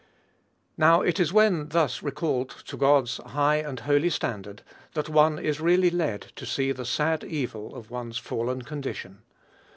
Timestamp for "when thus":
1.31-2.01